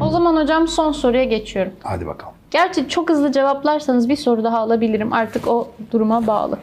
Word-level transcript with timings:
O 0.00 0.10
zaman 0.10 0.36
hocam 0.36 0.68
son 0.68 0.92
soruya 0.92 1.24
geçiyorum. 1.24 1.72
Hadi 1.82 2.06
bakalım. 2.06 2.34
Gerçi 2.50 2.88
çok 2.88 3.10
hızlı 3.10 3.32
cevaplarsanız 3.32 4.08
bir 4.08 4.16
soru 4.16 4.44
daha 4.44 4.58
alabilirim. 4.58 5.12
Artık 5.12 5.48
o 5.48 5.68
duruma 5.92 6.26
bağlı. 6.26 6.58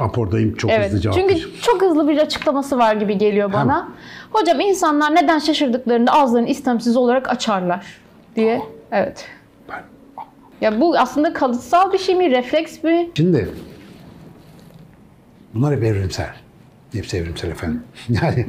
Apordayım 0.00 0.54
çok 0.54 0.70
Evet. 0.70 0.86
hızlı 0.86 1.00
cevap 1.00 1.16
Çünkü 1.16 1.28
vereceğim. 1.34 1.56
çok 1.62 1.82
hızlı 1.82 2.08
bir 2.08 2.18
açıklaması 2.18 2.78
var 2.78 2.94
gibi 2.96 3.18
geliyor 3.18 3.52
bana. 3.52 3.60
Hemen. 3.76 3.84
Hocam 4.32 4.60
insanlar 4.60 5.14
neden 5.14 5.38
şaşırdıklarında 5.38 6.12
ağızlarını 6.12 6.48
istemsiz 6.48 6.96
olarak 6.96 7.28
açarlar 7.28 7.86
diye. 8.36 8.62
Evet. 8.92 9.24
Ben- 9.68 9.84
Ya 10.60 10.80
bu 10.80 10.98
aslında 10.98 11.32
kalıtsal 11.32 11.92
bir 11.92 11.98
şey 11.98 12.14
mi, 12.14 12.30
refleks 12.30 12.82
mi? 12.82 13.10
Şimdi 13.16 13.48
bunlar 15.54 15.76
hep 15.76 15.82
evrimsel. 15.82 16.30
Hepsi 16.96 17.16
evrimsel 17.16 17.50
efendim. 17.50 17.80
Yani 18.22 18.46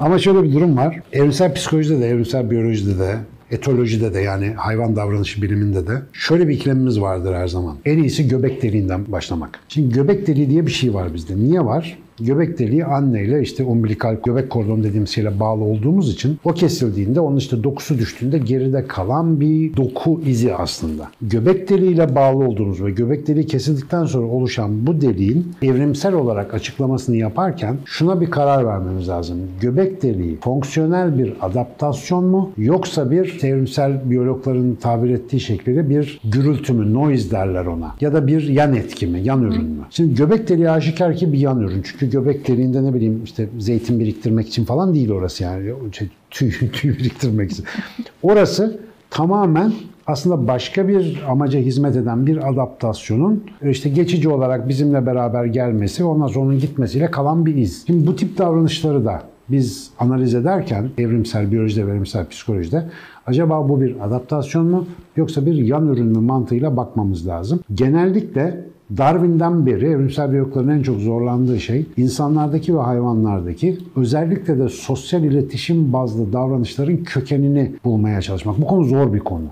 ama 0.00 0.18
şöyle 0.18 0.42
bir 0.42 0.52
durum 0.52 0.76
var. 0.76 1.00
Evrimsel 1.12 1.54
psikolojide 1.54 2.00
de, 2.00 2.08
evrimsel 2.08 2.50
biyolojide 2.50 2.98
de, 2.98 3.16
etolojide 3.50 4.14
de 4.14 4.20
yani 4.20 4.52
hayvan 4.56 4.96
davranışı 4.96 5.42
biliminde 5.42 5.86
de 5.86 6.02
şöyle 6.12 6.48
bir 6.48 6.54
ikilemimiz 6.54 7.00
vardır 7.00 7.34
her 7.34 7.48
zaman. 7.48 7.76
En 7.84 7.98
iyisi 7.98 8.28
göbek 8.28 8.62
deliğinden 8.62 9.12
başlamak. 9.12 9.60
Şimdi 9.68 9.94
göbek 9.94 10.26
deliği 10.26 10.50
diye 10.50 10.66
bir 10.66 10.70
şey 10.72 10.94
var 10.94 11.14
bizde. 11.14 11.36
Niye 11.36 11.64
var? 11.64 11.98
Göbek 12.20 12.58
deliği 12.58 12.84
anneyle 12.84 13.42
işte 13.42 13.64
umbilikal 13.64 14.16
göbek 14.24 14.50
kordonu 14.50 14.84
dediğimiz 14.84 15.10
şeyle 15.10 15.40
bağlı 15.40 15.64
olduğumuz 15.64 16.12
için 16.12 16.38
o 16.44 16.52
kesildiğinde 16.52 17.20
onun 17.20 17.36
işte 17.36 17.64
dokusu 17.64 17.98
düştüğünde 17.98 18.38
geride 18.38 18.86
kalan 18.86 19.40
bir 19.40 19.76
doku 19.76 20.20
izi 20.26 20.54
aslında. 20.54 21.08
Göbek 21.22 21.68
deliğiyle 21.70 22.14
bağlı 22.14 22.44
olduğumuz 22.44 22.84
ve 22.84 22.90
göbek 22.90 23.26
deliği 23.26 23.46
kesildikten 23.46 24.04
sonra 24.04 24.26
oluşan 24.26 24.86
bu 24.86 25.00
deliğin 25.00 25.52
evrimsel 25.62 26.14
olarak 26.14 26.54
açıklamasını 26.54 27.16
yaparken 27.16 27.76
şuna 27.84 28.20
bir 28.20 28.30
karar 28.30 28.66
vermemiz 28.66 29.08
lazım. 29.08 29.38
Göbek 29.60 30.02
deliği 30.02 30.36
fonksiyonel 30.40 31.18
bir 31.18 31.32
adaptasyon 31.40 32.24
mu 32.24 32.50
yoksa 32.56 33.10
bir 33.10 33.44
evrimsel 33.44 34.10
biyologların 34.10 34.74
tabir 34.74 35.10
ettiği 35.10 35.40
şekliyle 35.40 35.88
bir 35.88 36.20
gürültü 36.24 36.72
mü, 36.72 36.94
noise 36.94 37.30
derler 37.30 37.66
ona. 37.66 37.94
Ya 38.00 38.12
da 38.12 38.26
bir 38.26 38.48
yan 38.48 38.74
etki 38.74 39.06
mi, 39.06 39.20
yan 39.24 39.42
ürün 39.42 39.64
mü? 39.64 39.82
Şimdi 39.90 40.14
göbek 40.14 40.48
deliği 40.48 40.70
aşikar 40.70 41.16
ki 41.16 41.32
bir 41.32 41.38
yan 41.38 41.60
ürün. 41.60 41.82
Çünkü 41.82 42.03
göbek 42.10 42.48
deliğinde 42.48 42.84
ne 42.84 42.94
bileyim 42.94 43.20
işte 43.24 43.48
zeytin 43.58 44.00
biriktirmek 44.00 44.48
için 44.48 44.64
falan 44.64 44.94
değil 44.94 45.10
orası 45.10 45.42
yani. 45.42 45.72
Şey, 45.92 46.08
tüy, 46.30 46.52
tüy 46.72 46.98
biriktirmek 46.98 47.52
için. 47.52 47.64
Orası 48.22 48.80
tamamen 49.10 49.72
aslında 50.06 50.48
başka 50.48 50.88
bir 50.88 51.22
amaca 51.28 51.60
hizmet 51.60 51.96
eden 51.96 52.26
bir 52.26 52.50
adaptasyonun 52.50 53.44
işte 53.62 53.88
geçici 53.88 54.28
olarak 54.28 54.68
bizimle 54.68 55.06
beraber 55.06 55.44
gelmesi, 55.44 56.04
ondan 56.04 56.26
sonra 56.26 56.44
onun 56.44 56.58
gitmesiyle 56.58 57.10
kalan 57.10 57.46
bir 57.46 57.54
iz. 57.54 57.86
Şimdi 57.86 58.06
bu 58.06 58.16
tip 58.16 58.38
davranışları 58.38 59.04
da 59.04 59.22
biz 59.48 59.90
analiz 59.98 60.34
ederken 60.34 60.90
evrimsel 60.98 61.50
biyolojide, 61.52 61.80
evrimsel 61.80 62.28
psikolojide 62.28 62.86
acaba 63.26 63.68
bu 63.68 63.80
bir 63.80 64.06
adaptasyon 64.06 64.66
mu 64.66 64.86
yoksa 65.16 65.46
bir 65.46 65.54
yan 65.54 65.88
ürün 65.88 66.06
mü 66.06 66.18
mantığıyla 66.18 66.76
bakmamız 66.76 67.26
lazım. 67.26 67.60
Genellikle 67.74 68.64
Darwin'den 68.98 69.66
beri 69.66 69.86
evrimsel 69.86 70.32
biyologların 70.32 70.68
en 70.68 70.82
çok 70.82 71.00
zorlandığı 71.00 71.60
şey 71.60 71.86
insanlardaki 71.96 72.76
ve 72.76 72.80
hayvanlardaki 72.80 73.78
özellikle 73.96 74.58
de 74.58 74.68
sosyal 74.68 75.24
iletişim 75.24 75.92
bazlı 75.92 76.32
davranışların 76.32 76.96
kökenini 76.96 77.72
bulmaya 77.84 78.22
çalışmak. 78.22 78.60
Bu 78.60 78.66
konu 78.66 78.84
zor 78.84 79.12
bir 79.12 79.20
konu. 79.20 79.46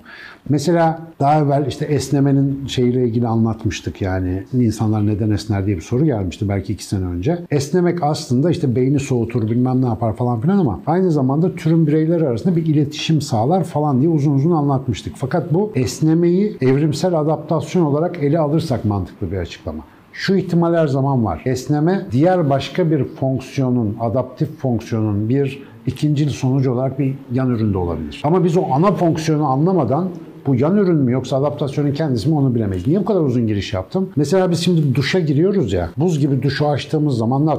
Mesela 0.49 1.01
daha 1.21 1.41
evvel 1.41 1.67
işte 1.69 1.85
esnemenin 1.85 2.67
şeyiyle 2.67 3.05
ilgili 3.05 3.29
anlatmıştık 3.29 4.03
yani 4.03 4.43
insanlar 4.53 5.07
neden 5.07 5.31
esner 5.31 5.67
diye 5.67 5.77
bir 5.77 5.83
soru 5.83 6.05
gelmişti 6.05 6.49
belki 6.49 6.73
iki 6.73 6.85
sene 6.85 7.05
önce. 7.05 7.39
Esnemek 7.51 8.03
aslında 8.03 8.51
işte 8.51 8.77
beyni 8.77 9.01
soğutur 9.01 9.51
bilmem 9.51 9.83
ne 9.83 9.87
yapar 9.87 10.17
falan 10.17 10.41
filan 10.41 10.59
ama 10.59 10.81
aynı 10.87 11.11
zamanda 11.11 11.55
türün 11.55 11.87
bireyleri 11.87 12.29
arasında 12.29 12.57
bir 12.57 12.67
iletişim 12.67 13.21
sağlar 13.21 13.65
falan 13.65 14.01
diye 14.01 14.11
uzun 14.11 14.35
uzun 14.35 14.51
anlatmıştık. 14.51 15.13
Fakat 15.17 15.55
bu 15.55 15.73
esnemeyi 15.75 16.57
evrimsel 16.61 17.21
adaptasyon 17.21 17.83
olarak 17.83 18.23
ele 18.23 18.39
alırsak 18.39 18.85
mantıklı 18.85 19.32
bir 19.33 19.37
açıklama. 19.37 19.83
Şu 20.13 20.35
ihtimal 20.35 20.75
her 20.75 20.87
zaman 20.87 21.25
var. 21.25 21.43
Esneme 21.45 22.07
diğer 22.13 22.51
başka 22.51 22.91
bir 22.91 23.05
fonksiyonun, 23.05 23.97
adaptif 24.01 24.59
fonksiyonun 24.59 25.29
bir 25.29 25.63
ikincil 25.87 26.29
sonucu 26.29 26.73
olarak 26.73 26.99
bir 26.99 27.15
yan 27.33 27.51
üründe 27.51 27.79
olabilir. 27.79 28.21
Ama 28.25 28.45
biz 28.45 28.57
o 28.57 28.65
ana 28.73 28.93
fonksiyonu 28.93 29.47
anlamadan 29.47 30.09
bu 30.47 30.55
yan 30.55 30.77
ürün 30.77 30.97
mü 30.97 31.13
yoksa 31.13 31.37
adaptasyonun 31.37 31.93
kendisi 31.93 32.29
mi 32.29 32.35
onu 32.35 32.55
bilemeyiz. 32.55 32.87
Niye 32.87 33.01
bu 33.01 33.05
kadar 33.05 33.21
uzun 33.21 33.47
giriş 33.47 33.73
yaptım? 33.73 34.11
Mesela 34.17 34.51
biz 34.51 34.59
şimdi 34.59 34.95
duşa 34.95 35.21
giriyoruz 35.21 35.73
ya. 35.73 35.91
Buz 35.97 36.19
gibi 36.19 36.43
duşu 36.43 36.69
açtığımız 36.69 37.17
zaman 37.17 37.59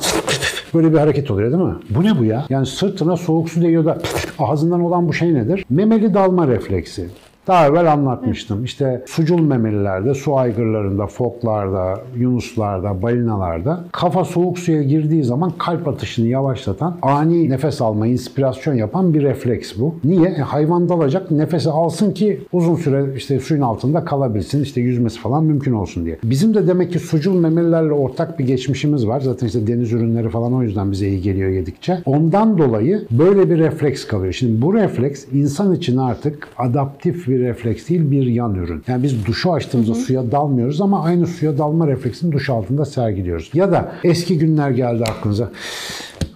böyle 0.73 0.93
bir 0.93 0.97
hareket 0.97 1.31
oluyor 1.31 1.51
değil 1.51 1.63
mi? 1.63 1.75
Bu 1.89 2.03
ne 2.03 2.19
bu 2.19 2.23
ya? 2.23 2.45
Yani 2.49 2.65
sırtına 2.65 3.17
soğuk 3.17 3.49
su 3.49 3.61
değiyor 3.61 3.85
da 3.85 3.97
ağzından 4.39 4.81
olan 4.81 5.07
bu 5.07 5.13
şey 5.13 5.33
nedir? 5.33 5.65
Memeli 5.69 6.13
dalma 6.13 6.47
refleksi. 6.47 7.09
Daha 7.47 7.67
evvel 7.67 7.91
anlatmıştım. 7.91 8.63
İşte 8.63 9.03
sucul 9.07 9.39
memelilerde, 9.39 10.13
su 10.13 10.37
aygırlarında, 10.37 11.07
foklarda, 11.07 11.99
yunuslarda, 12.17 13.01
balinalarda 13.01 13.83
kafa 13.91 14.25
soğuk 14.25 14.59
suya 14.59 14.83
girdiği 14.83 15.23
zaman 15.23 15.51
kalp 15.57 15.87
atışını 15.87 16.27
yavaşlatan, 16.27 16.97
ani 17.01 17.49
nefes 17.49 17.81
alma, 17.81 18.07
inspirasyon 18.07 18.73
yapan 18.73 19.13
bir 19.13 19.23
refleks 19.23 19.73
bu. 19.79 19.95
Niye? 20.03 20.29
E, 20.29 20.41
hayvan 20.41 20.89
dalacak, 20.89 21.31
nefesi 21.31 21.69
alsın 21.69 22.11
ki 22.11 22.41
uzun 22.51 22.75
süre 22.75 23.05
işte 23.17 23.39
suyun 23.39 23.61
altında 23.61 24.05
kalabilsin, 24.05 24.63
işte 24.63 24.81
yüzmesi 24.81 25.19
falan 25.19 25.43
mümkün 25.43 25.73
olsun 25.73 26.05
diye. 26.05 26.19
Bizim 26.23 26.53
de 26.53 26.67
demek 26.67 26.91
ki 26.91 26.99
sucul 26.99 27.39
memelilerle 27.39 27.93
ortak 27.93 28.39
bir 28.39 28.45
geçmişimiz 28.45 29.07
var. 29.07 29.21
Zaten 29.21 29.47
işte 29.47 29.67
deniz 29.67 29.93
ürünleri 29.93 30.29
falan 30.29 30.53
o 30.53 30.63
yüzden 30.63 30.91
bize 30.91 31.07
iyi 31.07 31.21
geliyor 31.21 31.49
yedikçe. 31.49 31.97
Ondan 32.05 32.57
dolayı 32.57 33.07
böyle 33.11 33.49
bir 33.49 33.57
refleks 33.57 34.07
kalıyor. 34.07 34.33
Şimdi 34.33 34.61
bu 34.61 34.73
refleks 34.73 35.25
insan 35.33 35.75
için 35.75 35.97
artık 35.97 36.47
adaptif 36.57 37.27
bir 37.33 37.39
refleks 37.39 37.89
değil 37.89 38.11
bir 38.11 38.25
yan 38.25 38.55
ürün. 38.55 38.83
Yani 38.87 39.03
biz 39.03 39.25
duşu 39.25 39.53
açtığımızda 39.53 39.95
suya 39.95 40.31
dalmıyoruz 40.31 40.81
ama 40.81 41.03
aynı 41.03 41.27
suya 41.27 41.57
dalma 41.57 41.87
refleksini 41.87 42.31
duş 42.31 42.49
altında 42.49 42.85
sergiliyoruz. 42.85 43.49
Ya 43.53 43.71
da 43.71 43.91
eski 44.03 44.37
günler 44.37 44.71
geldi 44.71 45.03
aklınıza. 45.03 45.51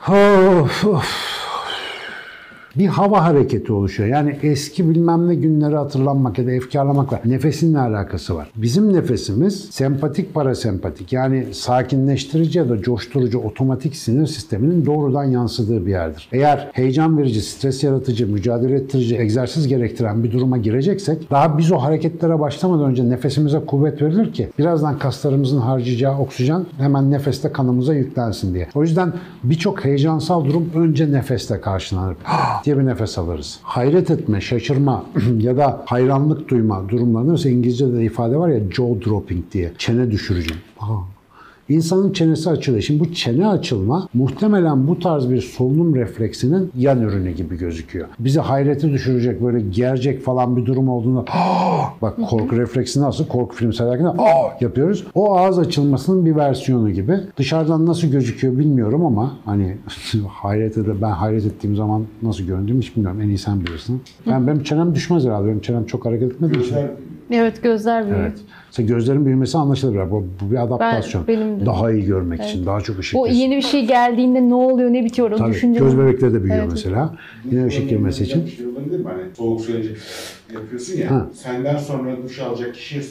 Of, 0.07 0.85
of. 0.85 1.46
Bir 2.77 2.87
hava 2.87 3.23
hareketi 3.23 3.73
oluşuyor. 3.73 4.09
Yani 4.09 4.37
eski 4.43 4.89
bilmem 4.89 5.27
ne 5.27 5.35
günleri 5.35 5.75
hatırlanmak 5.75 6.37
ya 6.37 6.47
da 6.47 6.51
efkarlamakla 6.51 7.19
nefesin 7.25 7.73
ne 7.73 7.79
alakası 7.79 8.35
var? 8.35 8.51
Bizim 8.55 8.93
nefesimiz 8.93 9.67
sempatik 9.71 10.33
parasempatik 10.33 11.13
yani 11.13 11.45
sakinleştirici 11.51 12.59
ya 12.59 12.69
da 12.69 12.81
coşturucu 12.81 13.39
otomatik 13.39 13.95
sinir 13.95 14.27
sisteminin 14.27 14.85
doğrudan 14.85 15.23
yansıdığı 15.23 15.85
bir 15.85 15.91
yerdir. 15.91 16.29
Eğer 16.31 16.69
heyecan 16.73 17.17
verici, 17.17 17.41
stres 17.41 17.83
yaratıcı, 17.83 18.27
mücadele 18.27 18.75
ettirici, 18.75 19.17
egzersiz 19.17 19.67
gerektiren 19.67 20.23
bir 20.23 20.31
duruma 20.31 20.57
gireceksek 20.57 21.31
daha 21.31 21.57
biz 21.57 21.71
o 21.71 21.77
hareketlere 21.77 22.39
başlamadan 22.39 22.89
önce 22.89 23.09
nefesimize 23.09 23.59
kuvvet 23.59 24.01
verilir 24.01 24.33
ki 24.33 24.49
birazdan 24.59 24.99
kaslarımızın 24.99 25.59
harcayacağı 25.59 26.19
oksijen 26.19 26.65
hemen 26.77 27.11
nefeste 27.11 27.51
kanımıza 27.51 27.93
yüklensin 27.93 28.53
diye. 28.53 28.67
O 28.75 28.81
yüzden 28.81 29.13
birçok 29.43 29.85
heyecansal 29.85 30.45
durum 30.45 30.69
önce 30.75 31.11
nefeste 31.11 31.61
karşılanır 31.61 32.15
diye 32.67 32.77
bir 32.77 32.85
nefes 32.85 33.17
alırız. 33.17 33.59
Hayret 33.63 34.11
etme, 34.11 34.41
şaşırma 34.41 35.05
ya 35.39 35.57
da 35.57 35.83
hayranlık 35.85 36.49
duyma 36.49 36.89
durumlarında 36.89 37.31
mesela 37.31 37.55
İngilizce'de 37.55 37.93
de 37.97 38.03
ifade 38.03 38.37
var 38.37 38.49
ya 38.49 38.59
jaw 38.59 39.05
dropping 39.05 39.45
diye. 39.53 39.71
Çene 39.77 40.11
düşürücü. 40.11 40.53
Aa, 40.79 40.97
İnsanın 41.69 42.13
çenesi 42.13 42.49
açılıyor. 42.49 42.81
Şimdi 42.83 42.99
bu 42.99 43.13
çene 43.13 43.47
açılma 43.47 44.07
muhtemelen 44.13 44.87
bu 44.87 44.99
tarz 44.99 45.29
bir 45.29 45.41
solunum 45.41 45.95
refleksinin 45.95 46.71
yan 46.77 47.01
ürünü 47.01 47.31
gibi 47.31 47.57
gözüküyor. 47.57 48.07
Bizi 48.19 48.39
hayrete 48.39 48.91
düşürecek 48.91 49.43
böyle 49.43 49.59
gerecek 49.59 50.23
falan 50.23 50.57
bir 50.57 50.65
durum 50.65 50.89
olduğunda 50.89 51.25
bak 52.01 52.17
korku 52.29 52.57
refleksi 52.57 53.01
nasıl? 53.01 53.27
Korku 53.27 53.55
film 53.55 53.73
seyrederken 53.73 54.15
yapıyoruz. 54.61 55.03
O 55.15 55.37
ağız 55.37 55.59
açılmasının 55.59 56.25
bir 56.25 56.35
versiyonu 56.35 56.91
gibi. 56.91 57.17
Dışarıdan 57.37 57.85
nasıl 57.85 58.07
gözüküyor 58.07 58.57
bilmiyorum 58.57 59.05
ama 59.05 59.37
hani 59.45 59.77
hayrete 60.27 60.85
de 60.85 61.01
ben 61.01 61.11
hayret 61.11 61.45
ettiğim 61.45 61.75
zaman 61.75 62.03
nasıl 62.21 62.43
göründüğümü 62.43 62.81
hiç 62.81 62.95
bilmiyorum. 62.95 63.21
En 63.21 63.27
iyi 63.27 63.37
sen 63.37 63.59
bilirsin. 63.59 64.01
Ben 64.27 64.47
benim 64.47 64.63
çenem 64.63 64.95
düşmez 64.95 65.25
herhalde. 65.25 65.47
Benim 65.47 65.61
çenem 65.61 65.85
çok 65.85 66.05
hareket 66.05 66.31
etmediği 66.31 66.63
için. 66.63 66.75
Evet 67.31 67.63
gözler 67.63 68.05
büyüyor. 68.05 68.21
Evet. 68.21 68.37
Mesela 68.77 68.95
gözlerin 68.95 69.25
büyümesi 69.25 69.57
anlaşılır. 69.57 70.11
Bu, 70.11 70.25
bu 70.41 70.51
bir 70.51 70.63
adaptasyon. 70.63 71.27
benim 71.27 71.59
de. 71.61 71.65
Daha 71.65 71.91
iyi 71.91 72.05
görmek 72.05 72.43
için, 72.43 72.65
daha 72.65 72.81
çok 72.81 72.99
ışık. 72.99 73.19
O 73.19 73.27
yeni 73.27 73.57
bir 73.57 73.61
şey 73.61 73.85
geldiğinde 73.85 74.49
ne 74.49 74.55
oluyor 74.55 74.93
ne 74.93 75.05
bitiyor 75.05 75.31
onu 75.31 75.37
Tabii, 75.37 75.53
düşünce 75.53 75.79
göz 75.79 75.97
bebekleri 75.97 76.33
de 76.33 76.43
büyüyor 76.43 76.59
Evet. 76.59 76.71
mesela. 76.71 77.15
Yine 77.51 77.65
ışık 77.65 77.89
girmesi 77.89 78.23
için. 78.23 78.45
Bir 78.45 78.51
şey 78.51 78.67
olabilir 78.67 78.99
mi? 78.99 79.05
Hani 79.05 79.21
soğuk 79.37 79.61
su 79.61 79.73
önce 79.73 79.89
yapıyorsun 80.53 80.97
ya. 80.97 81.11
Ha. 81.11 81.27
Senden 81.33 81.77
sonra 81.77 82.11
duş 82.23 82.39
alacak 82.39 82.73
kişi 82.73 83.01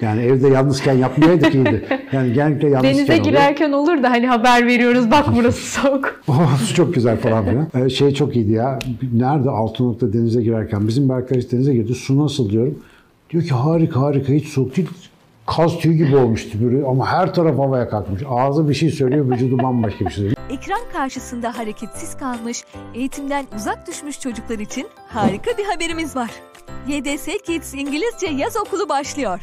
Yani 0.00 0.22
evde 0.22 0.48
yalnızken 0.48 0.94
yapmayaydık 0.94 1.54
iyiydi. 1.54 1.84
Yani 2.12 2.32
genellikle 2.32 2.68
yalnızken 2.68 2.96
Denize 2.96 3.12
oluyor. 3.12 3.24
girerken 3.24 3.72
olur 3.72 4.02
da 4.02 4.10
hani 4.10 4.26
haber 4.26 4.66
veriyoruz 4.66 5.10
bak 5.10 5.24
burası 5.36 5.60
soğuk. 5.80 6.22
Oh, 6.28 6.58
su 6.58 6.74
çok 6.74 6.94
güzel 6.94 7.16
falan 7.16 7.44
filan. 7.44 7.86
Ee, 7.86 7.90
şey 7.90 8.14
çok 8.14 8.36
iyiydi 8.36 8.52
ya. 8.52 8.78
Nerede 9.12 9.50
Altınoluk'ta 9.50 10.12
denize 10.12 10.42
girerken 10.42 10.88
bizim 10.88 11.08
bir 11.08 11.14
arkadaş 11.14 11.52
denize 11.52 11.74
girdi. 11.74 11.94
Su 11.94 12.24
nasıl 12.24 12.50
diyorum. 12.50 12.78
Diyor 13.30 13.42
ki 13.42 13.54
harika 13.54 14.00
harika 14.00 14.32
hiç 14.32 14.48
soğuk 14.48 14.76
değil. 14.76 14.88
Kaz 15.46 15.78
tüyü 15.78 15.94
gibi 15.94 16.16
olmuştu 16.16 16.58
böyle 16.62 16.86
ama 16.86 17.06
her 17.06 17.34
taraf 17.34 17.58
havaya 17.58 17.88
kalkmış. 17.88 18.22
Ağzı 18.28 18.68
bir 18.68 18.74
şey 18.74 18.90
söylüyor, 18.90 19.30
vücudu 19.30 19.62
bambaşka 19.62 20.04
bir 20.04 20.10
şey 20.10 20.16
söylüyor. 20.16 20.36
ekran 20.50 20.80
karşısında 20.92 21.58
hareketsiz 21.58 22.16
kalmış, 22.16 22.64
eğitimden 22.94 23.46
uzak 23.56 23.86
düşmüş 23.86 24.20
çocuklar 24.20 24.58
için 24.58 24.86
harika 25.08 25.58
bir 25.58 25.64
haberimiz 25.64 26.16
var. 26.16 26.30
YDS 26.88 27.26
Kids 27.46 27.74
İngilizce 27.74 28.26
Yaz 28.26 28.56
Okulu 28.56 28.88
başlıyor. 28.88 29.40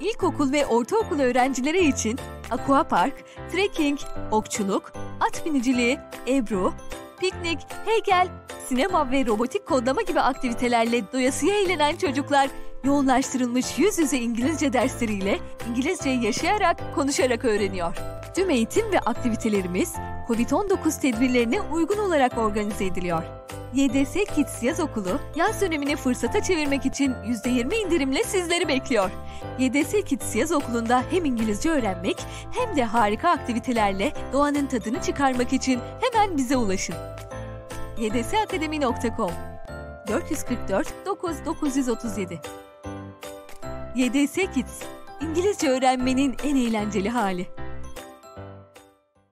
İlkokul 0.00 0.52
ve 0.52 0.66
ortaokul 0.66 1.20
öğrencileri 1.20 1.88
için 1.88 2.18
aquapark, 2.50 3.14
trekking, 3.52 3.98
okçuluk, 4.30 4.92
at 5.20 5.46
biniciliği, 5.46 5.98
ebru, 6.28 6.72
piknik, 7.20 7.58
heykel, 7.86 8.28
sinema 8.68 9.10
ve 9.10 9.26
robotik 9.26 9.66
kodlama 9.66 10.02
gibi 10.02 10.20
aktivitelerle 10.20 11.02
doyasıya 11.12 11.54
eğlenen 11.54 11.96
çocuklar 11.96 12.48
yoğunlaştırılmış 12.86 13.78
yüz 13.78 13.98
yüze 13.98 14.18
İngilizce 14.18 14.72
dersleriyle 14.72 15.38
İngilizceyi 15.70 16.24
yaşayarak, 16.24 16.94
konuşarak 16.94 17.44
öğreniyor. 17.44 17.96
Tüm 18.34 18.50
eğitim 18.50 18.92
ve 18.92 19.00
aktivitelerimiz 19.00 19.94
COVID-19 20.28 21.00
tedbirlerine 21.00 21.60
uygun 21.60 21.98
olarak 21.98 22.38
organize 22.38 22.84
ediliyor. 22.84 23.22
YDS 23.74 24.14
Kids 24.34 24.62
Yaz 24.62 24.80
Okulu, 24.80 25.20
yaz 25.36 25.60
dönemini 25.60 25.96
fırsata 25.96 26.42
çevirmek 26.42 26.86
için 26.86 27.12
%20 27.12 27.74
indirimle 27.74 28.24
sizleri 28.24 28.68
bekliyor. 28.68 29.10
YDS 29.58 29.92
Kids 30.04 30.36
Yaz 30.36 30.52
Okulu'nda 30.52 31.02
hem 31.10 31.24
İngilizce 31.24 31.70
öğrenmek 31.70 32.16
hem 32.52 32.76
de 32.76 32.84
harika 32.84 33.30
aktivitelerle 33.30 34.12
doğanın 34.32 34.66
tadını 34.66 35.02
çıkarmak 35.02 35.52
için 35.52 35.80
hemen 36.00 36.36
bize 36.36 36.56
ulaşın. 36.56 36.94
ydsakademi.com 37.98 39.30
444 40.08 41.06
9937 41.06 42.40
YDS 43.96 44.34
Kids, 44.54 44.82
İngilizce 45.22 45.68
öğrenmenin 45.68 46.34
en 46.44 46.56
eğlenceli 46.56 47.08
hali. 47.08 47.46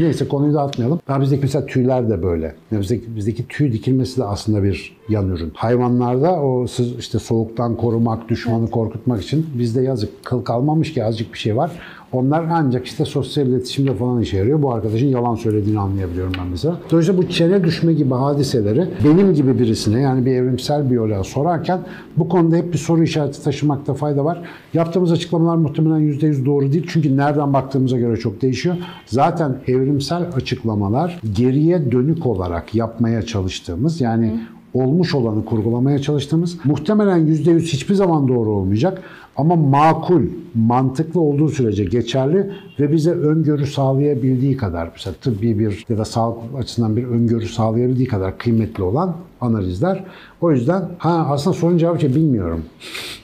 Neyse 0.00 0.28
konuyu 0.28 0.54
dağıtmayalım. 0.54 1.00
Daha 1.08 1.20
bizdeki 1.20 1.42
mesela 1.42 1.66
tüyler 1.66 2.08
de 2.10 2.22
böyle. 2.22 2.54
Bizdeki, 2.72 3.16
bizdeki 3.16 3.48
tüy 3.48 3.72
dikilmesi 3.72 4.20
de 4.20 4.24
aslında 4.24 4.62
bir 4.62 4.96
yan 5.08 5.28
ürün. 5.28 5.52
Hayvanlarda 5.54 6.42
o 6.42 6.66
sız- 6.66 6.98
işte 6.98 7.18
soğuktan 7.18 7.76
korumak, 7.76 8.28
düşmanı 8.28 8.70
korkutmak 8.70 9.22
için 9.22 9.46
bizde 9.58 9.82
yazık 9.82 10.24
kıl 10.24 10.44
kalmamış 10.44 10.94
ki 10.94 11.04
azıcık 11.04 11.32
bir 11.32 11.38
şey 11.38 11.56
var. 11.56 11.70
Onlar 12.14 12.44
ancak 12.52 12.86
işte 12.86 13.04
sosyal 13.04 13.46
iletişimde 13.46 13.94
falan 13.94 14.20
işe 14.20 14.36
yarıyor. 14.36 14.62
Bu 14.62 14.72
arkadaşın 14.72 15.06
yalan 15.06 15.34
söylediğini 15.34 15.80
anlayabiliyorum 15.80 16.32
ben 16.38 16.46
mesela. 16.46 16.78
Dolayısıyla 16.90 17.22
bu 17.22 17.28
çene 17.28 17.64
düşme 17.64 17.92
gibi 17.92 18.14
hadiseleri 18.14 18.88
benim 19.04 19.34
gibi 19.34 19.58
birisine 19.58 20.00
yani 20.00 20.26
bir 20.26 20.32
evrimsel 20.32 20.90
biyoloğa 20.90 21.24
sorarken 21.24 21.80
bu 22.16 22.28
konuda 22.28 22.56
hep 22.56 22.72
bir 22.72 22.78
soru 22.78 23.02
işareti 23.02 23.44
taşımakta 23.44 23.94
fayda 23.94 24.24
var. 24.24 24.42
Yaptığımız 24.74 25.12
açıklamalar 25.12 25.56
muhtemelen 25.56 26.00
%100 26.00 26.46
doğru 26.46 26.72
değil. 26.72 26.86
Çünkü 26.88 27.16
nereden 27.16 27.52
baktığımıza 27.52 27.98
göre 27.98 28.16
çok 28.16 28.42
değişiyor. 28.42 28.76
Zaten 29.06 29.56
evrimsel 29.66 30.22
açıklamalar 30.36 31.20
geriye 31.36 31.92
dönük 31.92 32.26
olarak 32.26 32.74
yapmaya 32.74 33.22
çalıştığımız 33.22 34.00
yani 34.00 34.40
olmuş 34.74 35.14
olanı 35.14 35.44
kurgulamaya 35.44 35.98
çalıştığımız 35.98 36.58
muhtemelen 36.64 37.26
%100 37.26 37.58
hiçbir 37.58 37.94
zaman 37.94 38.28
doğru 38.28 38.50
olmayacak 38.50 39.02
ama 39.36 39.56
makul, 39.56 40.22
mantıklı 40.54 41.20
olduğu 41.20 41.48
sürece 41.48 41.84
geçerli 41.84 42.50
ve 42.80 42.92
bize 42.92 43.10
öngörü 43.10 43.66
sağlayabildiği 43.66 44.56
kadar 44.56 44.90
mesela 44.92 45.14
tıbbi 45.14 45.58
bir 45.58 45.84
ya 45.88 45.98
da 45.98 46.04
sağlık 46.04 46.38
açısından 46.58 46.96
bir 46.96 47.04
öngörü 47.04 47.46
sağlayabildiği 47.46 48.08
kadar 48.08 48.38
kıymetli 48.38 48.82
olan 48.82 49.16
analizler. 49.40 50.04
O 50.40 50.52
yüzden 50.52 50.88
ha 50.98 51.26
aslında 51.30 51.56
sorun 51.56 51.78
cevabı 51.78 52.00
şey 52.00 52.14
bilmiyorum. 52.14 52.64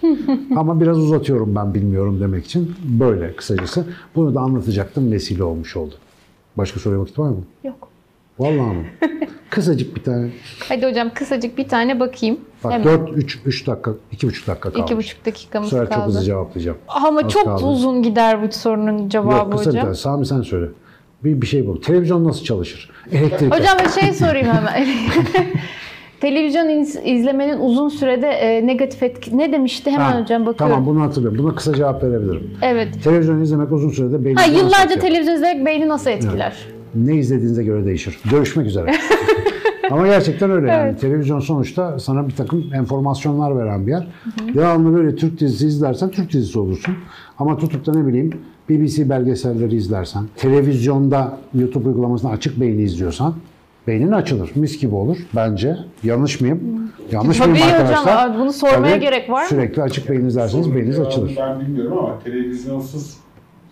ama 0.56 0.81
biraz 0.81 0.99
uzatıyorum 0.99 1.55
ben 1.55 1.75
bilmiyorum 1.75 2.20
demek 2.20 2.44
için 2.44 2.73
böyle 3.00 3.37
kısacası. 3.37 3.85
Bunu 4.17 4.35
da 4.35 4.41
anlatacaktım 4.41 5.12
vesile 5.12 5.44
olmuş 5.44 5.76
oldu. 5.76 5.94
Başka 6.56 6.99
vakit 6.99 7.19
var 7.19 7.29
mı? 7.29 7.43
Yok. 7.64 7.89
Vallahi 8.40 8.76
mı? 8.76 8.84
Kısacık 9.50 9.96
bir 9.96 10.02
tane. 10.02 10.28
Hadi 10.69 10.87
hocam 10.87 11.10
kısacık 11.14 11.58
bir 11.58 11.69
tane 11.69 12.00
bakayım. 12.00 12.40
Bak 12.64 12.72
Hemen. 12.72 12.84
4 12.84 13.10
3 13.16 13.38
3 13.46 13.66
dakika, 13.66 13.90
2,5 14.12 14.26
dakika 14.46 14.54
kaldı. 14.60 14.78
İki 14.84 14.96
buçuk 14.96 15.20
Bu 15.20 15.26
dakikamız 15.26 15.70
sefer 15.70 15.87
çok 15.94 15.96
hızlı 16.04 16.12
kaldı. 16.14 16.25
cevaplayacağım. 16.25 16.78
Ama 16.88 17.20
Az 17.25 17.31
çok 17.32 17.44
kaldı. 17.44 17.64
uzun 17.66 18.02
gider 18.02 18.42
bu 18.42 18.52
sorunun 18.52 19.08
cevabı 19.08 19.32
Yok 19.37 19.52
kısa 19.52 19.64
bir 19.64 19.69
hocam. 19.70 19.82
tane. 19.84 19.94
Sami 19.94 20.26
sen 20.26 20.42
söyle. 20.42 20.66
Bir, 21.25 21.42
bir 21.42 21.46
şey 21.46 21.66
bul. 21.66 21.82
Televizyon 21.82 22.25
nasıl 22.25 22.44
çalışır? 22.44 22.90
Elektrik. 23.12 23.54
Hocam 23.54 23.78
bir 23.84 24.00
şey 24.00 24.12
sorayım 24.12 24.46
hemen. 24.48 24.87
Televizyon 26.20 26.69
iz- 26.69 27.00
izlemenin 27.04 27.58
uzun 27.60 27.88
sürede 27.88 28.26
e, 28.28 28.66
negatif 28.66 29.02
etki... 29.02 29.38
Ne 29.38 29.52
demişti? 29.52 29.90
Hemen 29.90 30.12
Ha, 30.12 30.20
hocam 30.20 30.46
bakıyorum. 30.46 30.75
Tamam 30.76 30.87
bunu 30.87 31.02
hatırlıyorum. 31.02 31.38
Buna 31.38 31.54
kısa 31.54 31.75
cevap 31.75 32.02
verebilirim. 32.02 32.50
Evet. 32.62 33.04
Televizyon 33.04 33.40
izlemek 33.40 33.72
uzun 33.72 33.90
sürede 33.90 34.25
beyni 34.25 34.37
Ha, 34.40 34.44
yıllarca 34.46 34.98
televizyon 35.00 35.34
izlemek 35.34 35.66
beyni 35.66 35.88
nasıl 35.88 36.10
etkiler? 36.10 36.56
Ne 36.94 37.16
izlediğinize 37.16 37.64
göre 37.64 37.84
değişir. 37.84 38.19
Görüşmek 38.31 38.66
üzere. 38.66 38.90
Ama 39.90 40.06
gerçekten 40.06 40.50
öyle 40.50 40.69
yani. 40.69 40.88
Evet. 40.90 41.00
Televizyon 41.00 41.40
sonuçta 41.40 41.98
sana 41.98 42.28
bir 42.28 42.37
takım 42.37 42.64
enformasyonlar 42.75 43.56
veren 43.56 43.87
bir 43.87 43.92
yer. 43.92 44.08
Devamlı 44.54 44.96
böyle 44.96 45.16
Türk 45.16 45.40
dizisi 45.40 45.66
izlersen 45.66 46.10
Türk 46.10 46.32
dizisi 46.32 46.58
olursun. 46.58 46.94
Ama 47.38 47.56
tutup 47.56 47.87
da 47.87 47.92
ne 47.92 48.06
bileyim 48.06 48.31
BBC 48.70 49.08
belgeselleri 49.10 49.76
izlersen, 49.76 50.25
televizyonda 50.37 51.38
YouTube 51.54 51.88
uygulamasında 51.88 52.32
açık 52.32 52.60
beyni 52.60 52.82
izliyorsan 52.82 53.34
beynin 53.87 54.12
açılır. 54.12 54.50
Mis 54.54 54.81
gibi 54.81 54.94
olur 54.94 55.16
bence. 55.37 55.76
Yanlış 56.02 56.40
mıyım? 56.40 56.60
Yanlış 57.12 57.38
Tabii 57.38 57.50
mıyım 57.50 57.66
hocam, 57.66 57.81
arkadaşlar? 57.81 58.28
aa, 58.28 58.38
bunu 58.38 58.52
sormaya 58.52 58.90
Tabii, 58.94 59.00
gerek 59.00 59.31
var 59.31 59.42
mı? 59.42 59.48
Sürekli 59.48 59.82
açık 59.82 60.10
beyin 60.10 60.25
izlerseniz 60.25 60.75
beyniniz 60.75 61.00
açılır. 61.00 61.34
Ben 61.38 61.60
bilmiyorum 61.60 61.98
ama 61.98 62.19
televizyonsuz 62.19 63.16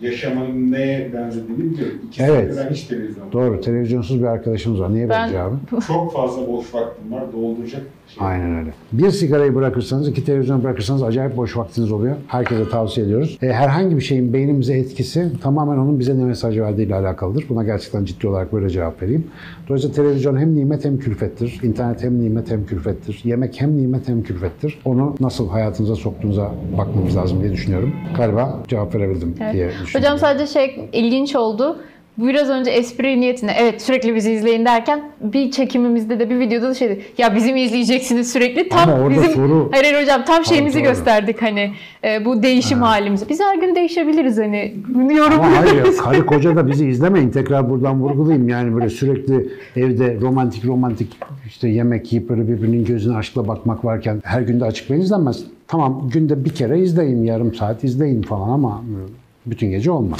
yaşamanın 0.01 0.71
neye 0.71 1.13
benzediğini 1.13 1.59
biliyorum. 1.73 1.99
İki 2.07 2.23
Evet. 2.23 2.53
ben 2.57 2.73
hiç 2.73 2.83
televizyon. 2.83 3.31
Doğru. 3.31 3.61
Televizyonsuz 3.61 4.19
bir 4.21 4.25
arkadaşımız 4.27 4.79
var. 4.81 4.93
Niye 4.93 5.09
Ben- 5.09 5.27
bence 5.27 5.39
abi? 5.39 5.55
Çok 5.87 6.13
fazla 6.13 6.47
boş 6.47 6.73
vaktim 6.73 7.11
var. 7.11 7.23
Dolduracak 7.33 7.81
şey. 8.17 8.27
Aynen 8.27 8.59
öyle. 8.59 8.73
Bir 8.91 9.11
sigarayı 9.11 9.55
bırakırsanız, 9.55 10.07
iki 10.07 10.25
televizyon 10.25 10.63
bırakırsanız 10.63 11.03
acayip 11.03 11.37
boş 11.37 11.57
vaktiniz 11.57 11.91
oluyor. 11.91 12.15
Herkese 12.27 12.69
tavsiye 12.69 13.05
ediyoruz. 13.05 13.37
E, 13.41 13.47
herhangi 13.47 13.95
bir 13.95 14.01
şeyin 14.01 14.33
beynimize 14.33 14.73
etkisi 14.77 15.31
tamamen 15.41 15.77
onun 15.77 15.99
bize 15.99 16.17
ne 16.17 16.23
mesaj 16.23 16.59
verdiğiyle 16.59 16.95
alakalıdır. 16.95 17.45
Buna 17.49 17.63
gerçekten 17.63 18.05
ciddi 18.05 18.27
olarak 18.27 18.53
böyle 18.53 18.69
cevap 18.69 19.01
vereyim. 19.01 19.27
Dolayısıyla 19.67 19.95
televizyon 19.95 20.37
hem 20.37 20.55
nimet 20.55 20.85
hem 20.85 20.97
külfettir. 20.99 21.59
İnternet 21.63 22.03
hem 22.03 22.21
nimet 22.23 22.51
hem 22.51 22.65
külfettir. 22.65 23.21
Yemek 23.23 23.61
hem 23.61 23.77
nimet 23.77 24.07
hem 24.07 24.23
külfettir. 24.23 24.79
Onu 24.85 25.15
nasıl 25.19 25.49
hayatınıza 25.49 25.95
soktuğunuza 25.95 26.51
bakmamız 26.77 27.15
lazım 27.15 27.41
diye 27.41 27.51
düşünüyorum. 27.51 27.93
Galiba 28.17 28.59
cevap 28.67 28.95
verebildim 28.95 29.35
Evet. 29.41 29.53
diye 29.53 29.67
düşünüyorum. 29.67 29.93
Hocam 29.99 30.17
sadece 30.17 30.47
şey 30.47 30.89
ilginç 30.93 31.35
oldu. 31.35 31.77
Biraz 32.27 32.49
önce 32.49 32.71
espri 32.71 33.21
niyetine 33.21 33.51
evet 33.59 33.81
sürekli 33.81 34.15
bizi 34.15 34.31
izleyin 34.31 34.65
derken 34.65 35.01
bir 35.21 35.51
çekimimizde 35.51 36.19
de 36.19 36.29
bir 36.29 36.39
videoda 36.39 36.69
da 36.69 36.73
şey 36.73 36.89
dedi. 36.89 37.01
Ya 37.17 37.35
bizim 37.35 37.57
izleyeceksiniz 37.57 38.31
sürekli. 38.31 38.69
Tam 38.69 38.89
Ama 38.89 39.03
orada 39.03 39.09
bizim 39.21 39.31
soru- 39.31 39.69
Hayır 39.71 39.83
hayır 39.85 40.01
hocam 40.01 40.25
tam 40.25 40.45
şeyimizi 40.45 40.79
doğru. 40.79 40.83
gösterdik 40.83 41.41
hani 41.41 41.71
e, 42.03 42.25
bu 42.25 42.43
değişim 42.43 42.81
halimizi. 42.81 43.29
Biz 43.29 43.39
her 43.39 43.55
gün 43.57 43.75
değişebiliriz 43.75 44.37
hani. 44.37 44.73
Bunu 44.87 45.03
Ama 45.03 45.13
yorumluyoruz. 45.13 45.97
hayır, 45.97 45.97
karı 45.97 46.25
koca 46.25 46.55
da 46.55 46.67
bizi 46.67 46.87
izlemeyin. 46.87 47.29
Tekrar 47.29 47.69
buradan 47.69 48.01
vurgulayayım. 48.01 48.49
Yani 48.49 48.75
böyle 48.75 48.89
sürekli 48.89 49.49
evde 49.75 50.17
romantik 50.21 50.65
romantik 50.65 51.17
işte 51.47 51.67
yemek 51.69 52.13
yiyip 52.13 52.29
böyle 52.29 52.47
birbirinin 52.47 52.85
gözüne 52.85 53.17
aşkla 53.17 53.47
bakmak 53.47 53.85
varken 53.85 54.21
her 54.25 54.41
günde 54.41 54.65
açık 54.65 54.89
beyin 54.89 55.01
izlenmez. 55.01 55.43
Tamam 55.67 56.09
günde 56.13 56.45
bir 56.45 56.49
kere 56.49 56.79
izleyin, 56.79 57.23
yarım 57.23 57.53
saat 57.55 57.83
izleyin 57.83 58.21
falan 58.21 58.49
ama 58.49 58.83
bütün 59.45 59.69
gece 59.71 59.91
olmaz. 59.91 60.19